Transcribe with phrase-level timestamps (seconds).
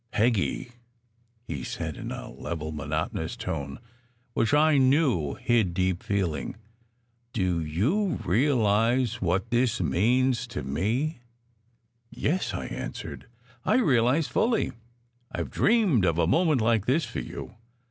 [0.09, 0.71] "Peggy!"
[1.45, 3.77] he said in a level, monotonous tone
[4.33, 6.55] which I knew hid deep feeling.
[7.33, 11.17] "Do you realize what this means tome?"
[12.09, 13.27] "Yes," I answered."
[13.63, 14.71] I realize fully.
[15.31, 17.53] I ve dreamed of a moment like this for you.